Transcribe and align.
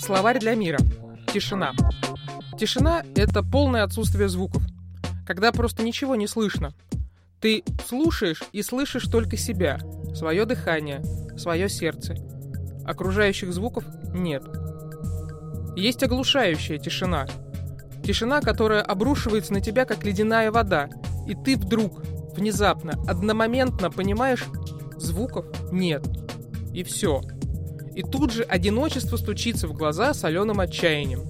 Словарь 0.00 0.38
для 0.38 0.54
мира. 0.54 0.78
Тишина. 1.32 1.72
Тишина– 2.58 3.04
это 3.14 3.42
полное 3.42 3.84
отсутствие 3.84 4.30
звуков. 4.30 4.62
Когда 5.26 5.52
просто 5.52 5.82
ничего 5.82 6.14
не 6.14 6.26
слышно. 6.26 6.72
Ты 7.38 7.62
слушаешь 7.86 8.42
и 8.52 8.62
слышишь 8.62 9.04
только 9.04 9.36
себя, 9.36 9.78
свое 10.14 10.46
дыхание, 10.46 11.02
свое 11.36 11.68
сердце. 11.68 12.14
Окружающих 12.86 13.52
звуков 13.52 13.84
нет. 14.14 14.42
Есть 15.76 16.02
оглушающая 16.02 16.78
тишина. 16.78 17.26
Тишина, 18.02 18.40
которая 18.40 18.80
обрушивается 18.80 19.52
на 19.52 19.60
тебя, 19.60 19.84
как 19.84 20.02
ледяная 20.02 20.50
вода, 20.50 20.88
и 21.28 21.34
ты 21.34 21.58
вдруг, 21.58 22.02
внезапно, 22.34 22.92
одномоментно 23.06 23.90
понимаешь, 23.90 24.46
звуков 24.96 25.46
нет. 25.70 26.02
И 26.72 26.84
все. 26.84 27.20
И 27.94 28.02
тут 28.02 28.32
же 28.32 28.42
одиночество 28.42 29.16
стучится 29.16 29.66
в 29.66 29.72
глаза 29.72 30.14
соленым 30.14 30.60
отчаянием. 30.60 31.26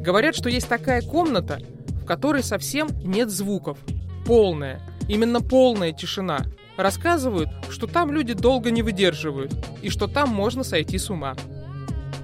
Говорят, 0.00 0.34
что 0.34 0.48
есть 0.48 0.68
такая 0.68 1.02
комната, 1.02 1.60
в 2.02 2.04
которой 2.04 2.42
совсем 2.42 2.88
нет 3.02 3.30
звуков. 3.30 3.78
Полная, 4.26 4.80
именно 5.08 5.40
полная 5.40 5.92
тишина. 5.92 6.44
Рассказывают, 6.76 7.48
что 7.70 7.86
там 7.86 8.12
люди 8.12 8.34
долго 8.34 8.70
не 8.70 8.82
выдерживают, 8.82 9.54
и 9.82 9.90
что 9.90 10.06
там 10.06 10.28
можно 10.28 10.64
сойти 10.64 10.98
с 10.98 11.08
ума. 11.08 11.34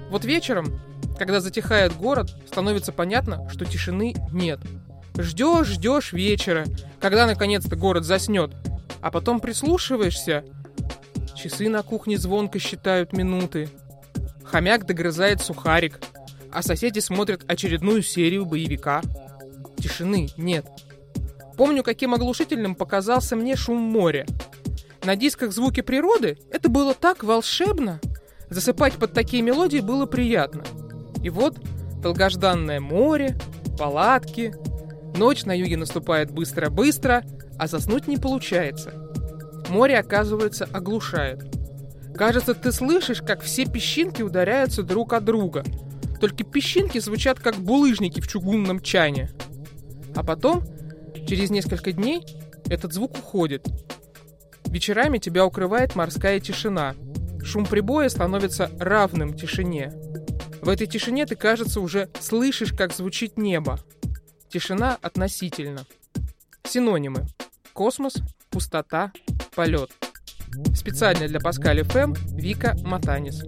Вот 0.09 0.25
вечером, 0.25 0.79
когда 1.17 1.39
затихает 1.39 1.95
город, 1.95 2.35
становится 2.47 2.91
понятно, 2.91 3.49
что 3.49 3.65
тишины 3.65 4.13
нет. 4.31 4.59
Ждешь, 5.17 5.67
ждешь 5.67 6.13
вечера, 6.13 6.65
когда 6.99 7.25
наконец-то 7.25 7.75
город 7.75 8.05
заснет, 8.05 8.51
а 9.01 9.09
потом 9.09 9.39
прислушиваешься 9.39 10.43
Часы 11.41 11.69
на 11.69 11.81
кухне 11.81 12.19
звонко 12.19 12.59
считают 12.59 13.13
минуты. 13.13 13.67
Хомяк 14.43 14.85
догрызает 14.85 15.41
сухарик, 15.41 15.99
а 16.51 16.61
соседи 16.61 16.99
смотрят 16.99 17.43
очередную 17.47 18.03
серию 18.03 18.45
боевика. 18.45 19.01
Тишины 19.77 20.29
нет. 20.37 20.67
Помню, 21.57 21.81
каким 21.81 22.13
оглушительным 22.13 22.75
показался 22.75 23.35
мне 23.35 23.55
шум 23.55 23.77
моря. 23.79 24.27
На 25.03 25.15
дисках 25.15 25.51
звуки 25.51 25.81
природы 25.81 26.37
это 26.51 26.69
было 26.69 26.93
так 26.93 27.23
волшебно. 27.23 27.99
Засыпать 28.51 28.93
под 28.93 29.13
такие 29.13 29.41
мелодии 29.41 29.79
было 29.79 30.05
приятно. 30.05 30.63
И 31.23 31.31
вот 31.31 31.57
долгожданное 32.03 32.79
море, 32.79 33.35
палатки. 33.79 34.53
Ночь 35.17 35.45
на 35.45 35.57
юге 35.57 35.77
наступает 35.77 36.29
быстро-быстро, 36.29 37.23
а 37.57 37.65
заснуть 37.65 38.07
не 38.07 38.17
получается 38.17 39.10
море, 39.71 39.97
оказывается, 39.97 40.69
оглушает. 40.71 41.43
Кажется, 42.15 42.53
ты 42.53 42.71
слышишь, 42.71 43.21
как 43.21 43.41
все 43.41 43.65
песчинки 43.65 44.21
ударяются 44.21 44.83
друг 44.83 45.13
от 45.13 45.25
друга. 45.25 45.63
Только 46.19 46.43
песчинки 46.43 46.99
звучат 46.99 47.39
как 47.39 47.55
булыжники 47.55 48.19
в 48.19 48.27
чугунном 48.27 48.81
чане. 48.81 49.31
А 50.15 50.23
потом, 50.23 50.63
через 51.27 51.49
несколько 51.49 51.93
дней, 51.93 52.23
этот 52.69 52.93
звук 52.93 53.17
уходит. 53.17 53.67
Вечерами 54.65 55.17
тебя 55.17 55.45
укрывает 55.45 55.95
морская 55.95 56.39
тишина. 56.39 56.95
Шум 57.43 57.65
прибоя 57.65 58.07
становится 58.09 58.69
равным 58.79 59.33
тишине. 59.33 59.93
В 60.61 60.69
этой 60.69 60.85
тишине 60.85 61.25
ты, 61.25 61.35
кажется, 61.35 61.81
уже 61.81 62.09
слышишь, 62.19 62.71
как 62.71 62.93
звучит 62.93 63.37
небо. 63.37 63.79
Тишина 64.49 64.97
относительно. 65.01 65.85
Синонимы. 66.63 67.25
Космос, 67.73 68.17
пустота, 68.49 69.11
полет. 69.55 69.89
Специально 70.75 71.27
для 71.27 71.39
Паскаля 71.39 71.83
ФМ 71.83 72.13
Вика 72.35 72.75
Матанис. 72.83 73.43